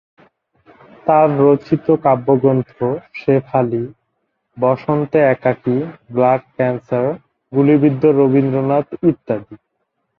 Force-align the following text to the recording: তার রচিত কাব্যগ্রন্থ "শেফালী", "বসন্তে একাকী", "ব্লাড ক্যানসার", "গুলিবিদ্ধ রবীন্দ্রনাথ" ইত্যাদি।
তার 1.05 1.27
রচিত 1.41 1.85
কাব্যগ্রন্থ 2.05 2.77
"শেফালী", 3.15 3.83
"বসন্তে 4.57 5.19
একাকী", 5.33 5.77
"ব্লাড 6.09 6.41
ক্যানসার", 6.55 7.05
"গুলিবিদ্ধ 7.53 8.03
রবীন্দ্রনাথ" 8.19 8.87
ইত্যাদি। 9.09 9.55